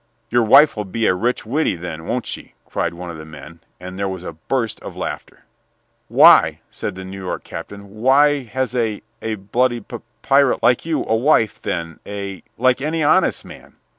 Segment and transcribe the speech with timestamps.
[0.31, 3.59] "Your wife 'll be a rich widdy then, won't she?" cried one of the men;
[3.79, 5.45] and there was a burst of laughter.
[6.07, 11.03] "Why," said the New York captain, "why, has a a bloody p pirate like you
[11.05, 13.75] a wife then a like any honest man?"